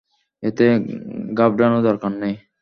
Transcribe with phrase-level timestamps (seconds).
[0.43, 0.65] এতে
[1.37, 2.35] ঘাবড়ানো দরকার নেই।